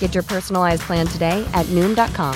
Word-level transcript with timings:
Get 0.00 0.14
your 0.14 0.24
personalized 0.24 0.82
plan 0.82 1.06
today 1.06 1.46
at 1.54 1.66
Noom.com. 1.66 2.34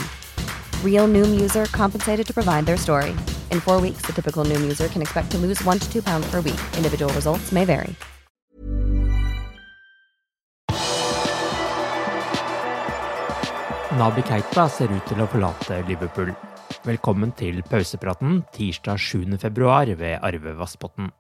Real 0.85 1.09
Noom 1.09 1.41
user 1.41 1.65
compensated 1.73 2.27
to 2.27 2.33
provide 2.33 2.67
their 2.67 2.77
story. 2.77 3.11
In 3.51 3.59
four 3.59 3.81
weeks, 3.81 4.03
the 4.07 4.13
typical 4.13 4.45
Noom 4.45 4.61
user 4.63 4.87
can 4.87 5.03
expect 5.03 5.33
to 5.33 5.39
lose 5.39 5.61
one 5.65 5.81
to 5.81 5.93
two 5.93 6.03
pounds 6.03 6.31
per 6.31 6.41
week. 6.41 6.61
Individual 6.77 7.13
results 7.15 7.51
may 7.51 7.65
vary. 7.65 7.97
Nabi 13.93 14.23
Keita 14.25 14.71
ser 14.73 14.89
ut 14.89 15.05
til 15.05 15.21
å 15.21 15.27
forlate 15.29 15.83
Liverpool. 15.85 16.31
Velkommen 16.83 17.35
til 17.37 17.61
pausepraten 17.69 18.39
tirsdag 18.55 18.97
7. 18.99 19.37
februar 19.39 19.91
ved 20.01 20.17
Arve 20.25 20.55
Vassbotn. 20.57 21.11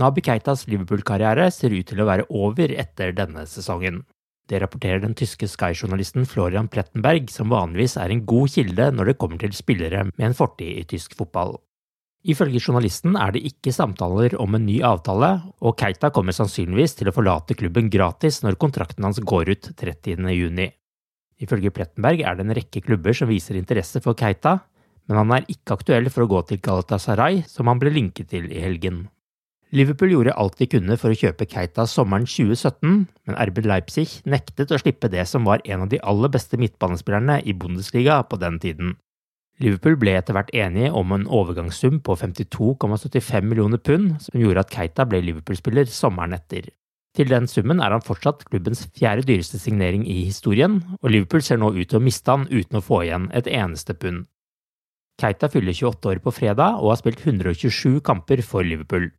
Nabi 0.00 0.24
Keitas 0.24 0.64
Liverpool-karriere 0.66 1.50
ser 1.52 1.76
ut 1.76 1.86
til 1.86 2.00
å 2.00 2.06
være 2.08 2.24
over 2.30 2.72
etter 2.72 3.12
denne 3.12 3.44
sesongen. 3.46 4.00
Det 4.50 4.58
rapporterer 4.58 4.98
den 5.04 5.14
tyske 5.14 5.46
Sky-journalisten 5.46 6.26
Florian 6.26 6.68
Plettenberg, 6.68 7.28
som 7.30 7.52
vanligvis 7.54 7.94
er 8.02 8.10
en 8.10 8.24
god 8.26 8.50
kilde 8.50 8.88
når 8.96 9.12
det 9.12 9.18
kommer 9.22 9.38
til 9.38 9.54
spillere 9.54 10.08
med 10.10 10.24
en 10.26 10.34
fortid 10.34 10.80
i 10.80 10.86
tysk 10.90 11.14
fotball. 11.18 11.54
Ifølge 12.26 12.60
journalisten 12.60 13.14
er 13.16 13.30
det 13.32 13.44
ikke 13.48 13.72
samtaler 13.72 14.34
om 14.42 14.58
en 14.58 14.66
ny 14.66 14.80
avtale, 14.84 15.30
og 15.64 15.78
Keita 15.80 16.10
kommer 16.12 16.36
sannsynligvis 16.36 16.98
til 16.98 17.08
å 17.08 17.14
forlate 17.16 17.56
klubben 17.56 17.88
gratis 17.92 18.42
når 18.44 18.58
kontrakten 18.60 19.06
hans 19.06 19.22
går 19.24 19.54
ut 19.54 19.70
30. 19.78 20.26
juni. 20.34 20.66
Ifølge 21.40 21.72
Plettenberg 21.72 22.20
er 22.26 22.36
det 22.36 22.44
en 22.44 22.56
rekke 22.58 22.82
klubber 22.84 23.16
som 23.16 23.30
viser 23.30 23.56
interesse 23.56 24.02
for 24.04 24.18
Keita, 24.18 24.58
men 25.08 25.22
han 25.22 25.32
er 25.38 25.48
ikke 25.48 25.78
aktuell 25.78 26.10
for 26.12 26.26
å 26.26 26.30
gå 26.34 26.42
til 26.50 26.60
Galatasaray, 26.60 27.44
som 27.48 27.70
han 27.70 27.80
ble 27.80 27.94
linket 27.94 28.28
til 28.34 28.50
i 28.52 28.60
helgen. 28.66 29.06
Liverpool 29.70 30.10
gjorde 30.10 30.34
alt 30.34 30.56
de 30.58 30.66
kunne 30.66 30.96
for 30.98 31.14
å 31.14 31.18
kjøpe 31.18 31.46
Keita 31.46 31.84
sommeren 31.86 32.24
2017, 32.26 33.04
men 33.28 33.36
RB 33.38 33.60
Leipzig 33.70 34.08
nektet 34.26 34.72
å 34.74 34.78
slippe 34.82 35.10
det 35.12 35.22
som 35.30 35.46
var 35.46 35.62
en 35.62 35.84
av 35.84 35.92
de 35.92 36.00
aller 36.02 36.32
beste 36.34 36.58
midtbanespillerne 36.58 37.36
i 37.46 37.54
Bundesliga 37.54 38.18
på 38.26 38.40
den 38.42 38.58
tiden. 38.62 38.96
Liverpool 39.62 39.94
ble 40.00 40.16
etter 40.18 40.34
hvert 40.34 40.50
enige 40.56 40.90
om 40.96 41.12
en 41.14 41.28
overgangssum 41.28 42.00
på 42.02 42.16
52,75 42.18 43.46
millioner 43.46 43.78
pund, 43.78 44.16
som 44.24 44.40
gjorde 44.42 44.64
at 44.64 44.74
Keita 44.74 45.06
ble 45.06 45.20
Liverpool-spiller 45.28 45.86
sommeren 45.92 46.34
etter. 46.34 46.72
Til 47.14 47.30
den 47.30 47.46
summen 47.50 47.82
er 47.82 47.94
han 47.94 48.02
fortsatt 48.02 48.46
klubbens 48.48 48.84
fjerde 48.96 49.26
dyreste 49.28 49.60
signering 49.60 50.02
i 50.08 50.24
historien, 50.24 50.80
og 50.98 51.10
Liverpool 51.14 51.44
ser 51.46 51.60
nå 51.62 51.70
ut 51.76 51.86
til 51.90 52.00
å 52.00 52.02
miste 52.02 52.32
han 52.32 52.48
uten 52.50 52.80
å 52.80 52.84
få 52.86 53.04
igjen 53.04 53.30
et 53.36 53.50
eneste 53.50 53.94
pund. 53.94 54.26
Keita 55.20 55.50
fyller 55.52 55.76
28 55.76 56.10
år 56.14 56.24
på 56.24 56.32
fredag 56.32 56.80
og 56.80 56.94
har 56.94 57.02
spilt 57.02 57.22
127 57.22 58.00
kamper 58.06 58.42
for 58.46 58.66
Liverpool. 58.66 59.10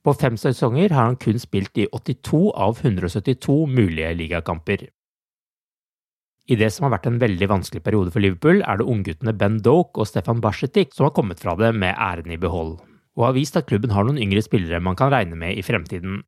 På 0.00 0.14
fem 0.16 0.38
sesonger 0.40 0.94
har 0.96 1.10
han 1.10 1.18
kun 1.20 1.38
spilt 1.40 1.76
i 1.76 1.84
82 1.92 2.40
av 2.56 2.78
172 2.80 3.56
mulige 3.68 4.14
ligakamper. 4.16 4.86
I 6.50 6.56
det 6.58 6.70
som 6.74 6.86
har 6.86 6.96
vært 6.96 7.06
en 7.10 7.20
veldig 7.20 7.48
vanskelig 7.50 7.82
periode 7.84 8.10
for 8.14 8.24
Liverpool, 8.24 8.62
er 8.64 8.80
det 8.80 8.88
ungguttene 8.88 9.36
Ben 9.36 9.60
Doke 9.62 10.00
og 10.02 10.08
Stefan 10.08 10.40
Barsetik 10.42 10.96
som 10.96 11.06
har 11.06 11.14
kommet 11.14 11.42
fra 11.42 11.54
det 11.60 11.70
med 11.76 11.94
æren 11.94 12.32
i 12.32 12.40
behold, 12.40 12.78
og 13.14 13.26
har 13.28 13.36
vist 13.36 13.60
at 13.60 13.68
klubben 13.68 13.92
har 13.94 14.08
noen 14.08 14.18
yngre 14.18 14.42
spillere 14.42 14.80
man 14.82 14.98
kan 14.98 15.12
regne 15.12 15.38
med 15.38 15.60
i 15.60 15.66
fremtiden. 15.66 16.24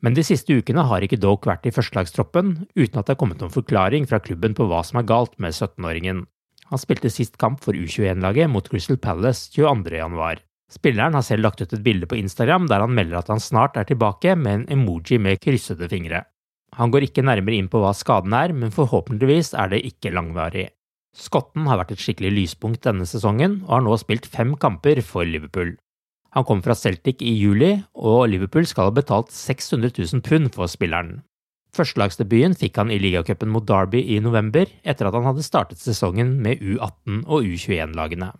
Men 0.00 0.16
de 0.16 0.24
siste 0.24 0.56
ukene 0.56 0.88
har 0.88 1.04
ikke 1.04 1.20
Doke 1.20 1.50
vært 1.50 1.68
i 1.68 1.74
førstelagstroppen, 1.76 2.54
uten 2.72 2.98
at 2.98 3.04
det 3.04 3.14
har 3.14 3.20
kommet 3.20 3.44
noen 3.44 3.52
forklaring 3.52 4.08
fra 4.08 4.18
klubben 4.24 4.56
på 4.56 4.64
hva 4.66 4.80
som 4.86 4.98
er 4.98 5.08
galt 5.10 5.36
med 5.36 5.52
17-åringen. 5.52 6.24
Han 6.72 6.80
spilte 6.80 7.12
sist 7.12 7.36
kamp 7.36 7.60
for 7.60 7.76
U21-laget 7.76 8.48
mot 8.48 8.66
Crystal 8.70 8.96
Palace 8.96 9.52
22.1. 9.52 10.40
Spilleren 10.70 11.16
har 11.18 11.24
selv 11.26 11.48
lagt 11.48 11.62
ut 11.64 11.72
et 11.74 11.82
bilde 11.82 12.06
på 12.06 12.18
Instagram 12.20 12.68
der 12.70 12.84
han 12.84 12.94
melder 12.94 13.20
at 13.20 13.30
han 13.32 13.42
snart 13.42 13.78
er 13.80 13.88
tilbake 13.88 14.36
med 14.38 14.52
en 14.54 14.66
emoji 14.78 15.18
med 15.18 15.40
kryssede 15.42 15.88
fingre. 15.90 16.22
Han 16.78 16.92
går 16.94 17.08
ikke 17.08 17.24
nærmere 17.26 17.58
inn 17.58 17.68
på 17.70 17.80
hva 17.82 17.90
skaden 17.96 18.34
er, 18.36 18.54
men 18.54 18.70
forhåpentligvis 18.74 19.56
er 19.58 19.72
det 19.72 19.82
ikke 19.88 20.12
langvarig. 20.14 20.68
Skotten 21.16 21.66
har 21.66 21.80
vært 21.80 21.96
et 21.96 22.02
skikkelig 22.02 22.30
lyspunkt 22.36 22.84
denne 22.86 23.06
sesongen, 23.08 23.64
og 23.66 23.72
har 23.74 23.82
nå 23.82 23.96
spilt 23.98 24.28
fem 24.30 24.54
kamper 24.54 25.02
for 25.02 25.26
Liverpool. 25.26 25.74
Han 26.38 26.46
kom 26.46 26.62
fra 26.62 26.76
Celtic 26.78 27.24
i 27.26 27.32
juli, 27.34 27.72
og 27.98 28.28
Liverpool 28.30 28.68
skal 28.70 28.88
ha 28.88 28.94
betalt 28.94 29.34
600 29.34 29.90
000 29.98 30.22
pund 30.22 30.52
for 30.54 30.70
spilleren. 30.70 31.24
Førstelagsdebuten 31.74 32.54
fikk 32.58 32.78
han 32.78 32.90
i 32.94 32.98
ligacupen 33.02 33.50
mot 33.50 33.66
Derby 33.66 34.04
i 34.14 34.20
november, 34.22 34.70
etter 34.86 35.10
at 35.10 35.18
han 35.18 35.26
hadde 35.26 35.46
startet 35.46 35.82
sesongen 35.82 36.36
med 36.42 36.62
U18 36.62 37.24
og 37.26 37.46
U21-lagene. 37.46 38.30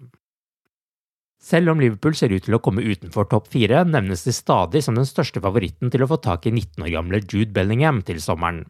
Selv 1.41 1.73
om 1.73 1.81
Liverpool 1.81 2.13
ser 2.17 2.35
ut 2.35 2.45
til 2.45 2.55
å 2.55 2.61
komme 2.61 2.85
utenfor 2.85 3.25
topp 3.31 3.47
fire, 3.55 3.81
nevnes 3.89 4.27
de 4.27 4.33
stadig 4.37 4.83
som 4.85 4.99
den 4.99 5.09
største 5.09 5.41
favoritten 5.41 5.89
til 5.93 6.05
å 6.05 6.11
få 6.11 6.21
tak 6.21 6.45
i 6.45 6.53
19 6.53 6.85
år 6.85 6.93
gamle 6.93 7.23
Jude 7.25 7.55
Bellingham 7.57 8.03
til 8.05 8.21
sommeren. 8.21 8.67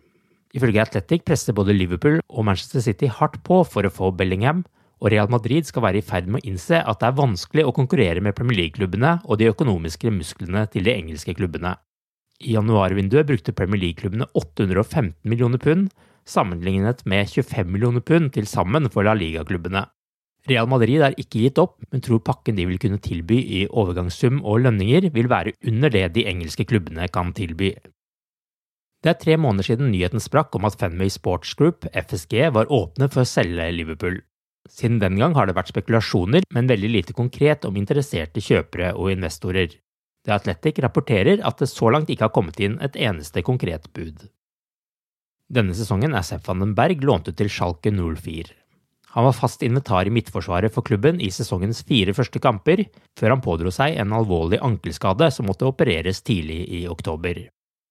Ifølge 0.54 0.82
Athletic 0.82 1.24
presser 1.26 1.54
både 1.54 1.74
Liverpool 1.74 2.20
og 2.22 2.46
Manchester 2.46 2.82
City 2.86 3.10
hardt 3.10 3.40
på 3.46 3.60
for 3.66 3.86
å 3.86 3.92
få 3.94 4.12
Bellingham, 4.14 4.62
og 5.00 5.10
Real 5.10 5.30
Madrid 5.32 5.66
skal 5.66 5.82
være 5.86 5.98
i 5.98 6.06
ferd 6.06 6.28
med 6.28 6.42
å 6.42 6.50
innse 6.50 6.78
at 6.78 7.00
det 7.00 7.08
er 7.08 7.18
vanskelig 7.18 7.66
å 7.66 7.74
konkurrere 7.74 8.22
med 8.22 8.36
Premier 8.36 8.58
League-klubbene 8.62 9.16
og 9.24 9.40
de 9.40 9.48
økonomiske 9.50 10.12
musklene 10.14 10.66
til 10.70 10.86
de 10.86 10.94
engelske 10.94 11.34
klubbene. 11.38 11.74
I 12.40 12.54
januarvinduet 12.54 13.28
brukte 13.28 13.56
Premier 13.56 13.80
League-klubbene 13.80 14.28
815 14.36 15.14
millioner 15.28 15.60
pund, 15.60 15.88
sammenlignet 16.28 17.02
med 17.08 17.32
25 17.32 17.66
millioner 17.66 18.04
pund 18.04 18.30
til 18.36 18.46
sammen 18.48 18.86
for 18.92 19.08
La 19.08 19.16
Liga-klubbene. 19.16 19.88
Real 20.48 20.68
Madrid 20.70 21.02
er 21.04 21.16
ikke 21.20 21.42
gitt 21.42 21.58
opp, 21.60 21.76
men 21.92 22.00
tror 22.04 22.22
pakken 22.24 22.56
de 22.56 22.64
vil 22.68 22.80
kunne 22.80 23.00
tilby 23.02 23.36
i 23.40 23.64
overgangssum 23.68 24.40
og 24.40 24.62
lønninger, 24.64 25.10
vil 25.12 25.28
være 25.28 25.52
under 25.68 25.92
det 25.92 26.06
de 26.16 26.24
engelske 26.30 26.64
klubbene 26.64 27.08
kan 27.12 27.34
tilby. 27.36 27.74
Det 29.00 29.12
er 29.12 29.20
tre 29.20 29.36
måneder 29.40 29.64
siden 29.70 29.92
nyheten 29.92 30.20
sprakk 30.20 30.56
om 30.56 30.66
at 30.68 30.76
Fenway 30.80 31.12
Sports 31.12 31.54
Group, 31.56 31.86
FSG, 31.92 32.50
var 32.52 32.72
åpne 32.72 33.08
for 33.12 33.24
å 33.24 33.28
selge 33.28 33.70
Liverpool. 33.72 34.20
Siden 34.68 34.98
den 35.00 35.16
gang 35.20 35.34
har 35.36 35.48
det 35.48 35.56
vært 35.56 35.72
spekulasjoner, 35.72 36.44
men 36.52 36.68
veldig 36.68 36.90
lite 36.92 37.16
konkret 37.16 37.64
om 37.64 37.78
interesserte 37.80 38.44
kjøpere 38.44 38.92
og 38.92 39.12
investorer. 39.14 39.72
The 40.28 40.36
Athletic 40.36 40.82
rapporterer 40.84 41.40
at 41.48 41.62
det 41.62 41.70
så 41.72 41.88
langt 41.88 42.12
ikke 42.12 42.28
har 42.28 42.34
kommet 42.34 42.60
inn 42.60 42.76
et 42.84 42.96
eneste 43.00 43.40
konkret 43.42 43.88
bud. 43.96 44.28
Denne 45.50 45.74
sesongen 45.74 46.12
er 46.14 46.42
van 46.46 46.60
den 46.62 46.76
Berg 46.76 47.00
lånt 47.02 47.28
ut 47.28 47.38
til 47.40 47.48
Schalke 47.50 47.90
04. 47.90 48.59
Han 49.10 49.26
var 49.26 49.34
fast 49.34 49.62
invitar 49.66 50.06
i 50.06 50.12
midtforsvaret 50.14 50.70
for 50.74 50.86
klubben 50.86 51.18
i 51.18 51.32
sesongens 51.34 51.82
fire 51.86 52.14
første 52.14 52.38
kamper, 52.42 52.84
før 53.18 53.34
han 53.34 53.42
pådro 53.42 53.72
seg 53.74 53.96
en 53.98 54.14
alvorlig 54.14 54.60
ankelskade 54.62 55.32
som 55.34 55.48
måtte 55.50 55.66
opereres 55.66 56.22
tidlig 56.22 56.60
i 56.78 56.84
oktober. 56.90 57.48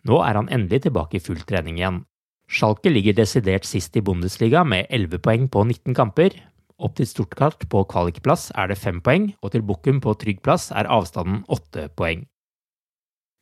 Nå 0.07 0.21
er 0.24 0.39
han 0.39 0.48
endelig 0.48 0.86
tilbake 0.86 1.19
i 1.19 1.24
full 1.24 1.42
trening 1.44 1.81
igjen. 1.81 2.04
Schalke 2.50 2.89
ligger 2.89 3.18
desidert 3.18 3.68
sist 3.68 3.98
i 4.00 4.01
Bundesliga 4.01 4.63
med 4.63 4.88
11 4.89 5.19
poeng 5.25 5.51
på 5.51 5.66
19 5.68 5.94
kamper, 5.98 6.33
opp 6.80 6.95
til 6.95 7.07
Stortkart 7.10 7.68
på 7.69 7.83
kvalikplass 7.92 8.50
er 8.56 8.71
det 8.71 8.80
5 8.80 9.04
poeng, 9.04 9.30
og 9.44 9.51
til 9.54 9.66
Bukken 9.68 10.00
på 10.00 10.16
trygg 10.21 10.39
plass 10.45 10.71
er 10.71 10.88
avstanden 10.88 11.44
8 11.51 11.89
poeng. 12.00 12.24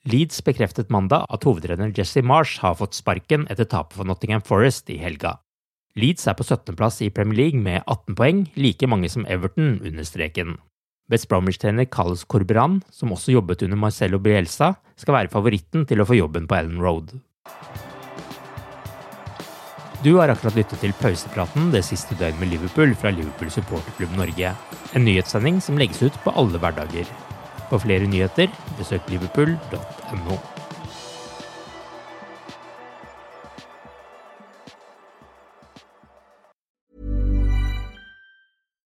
Leeds 0.08 0.42
bekreftet 0.42 0.90
mandag 0.90 1.28
at 1.30 1.46
hovedtrener 1.46 1.94
Jesse 1.94 2.24
Marsh 2.26 2.64
har 2.64 2.78
fått 2.80 2.98
sparken 2.98 3.46
etter 3.52 3.68
tapet 3.70 4.00
for 4.00 4.08
Nottingham 4.08 4.42
Forest 4.42 4.90
i 4.90 4.98
helga. 5.02 5.38
Leeds 5.98 6.28
er 6.30 6.36
på 6.38 6.46
17.-plass 6.46 7.00
i 7.02 7.10
Premier 7.10 7.40
League 7.40 7.58
med 7.58 7.82
18 7.90 8.14
poeng, 8.20 8.44
like 8.54 8.86
mange 8.86 9.10
som 9.10 9.24
Everton 9.26 9.80
under 9.82 10.06
streken. 10.06 10.60
West 11.10 11.26
Bromwich-trener 11.32 11.88
Carlos 11.90 12.22
Corberan, 12.30 12.84
som 12.94 13.16
også 13.16 13.34
jobbet 13.34 13.64
under 13.66 13.80
Marcello 13.82 14.20
Bielsa, 14.22 14.76
skal 15.00 15.16
være 15.16 15.32
favoritten 15.34 15.88
til 15.90 16.04
å 16.04 16.06
få 16.06 16.20
jobben 16.20 16.46
på 16.46 16.58
Ellen 16.60 16.84
Road. 16.84 17.16
Du 20.06 20.12
har 20.20 20.30
akkurat 20.30 20.60
lyttet 20.60 20.84
til 20.84 20.94
pausepraten 21.00 21.72
det 21.74 21.82
siste 21.88 22.14
døgnet 22.20 22.44
med 22.44 22.54
Liverpool 22.54 22.94
fra 22.94 23.10
Liverpool 23.16 23.50
supporterklubb 23.56 24.14
Norge. 24.20 24.54
En 24.94 25.08
nyhetssending 25.08 25.58
som 25.66 25.82
legges 25.82 26.04
ut 26.06 26.22
på 26.22 26.36
alle 26.38 26.62
hverdager. 26.62 27.10
For 27.72 27.82
flere 27.82 28.06
nyheter, 28.06 28.54
besøk 28.78 29.10
liverpool.no. 29.10 30.38